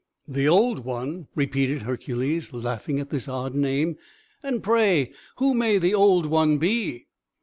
[0.27, 3.97] "The Old One!" repeated Hercules, laughing at this odd name.
[4.41, 7.05] "And, pray, who may the Old One be?"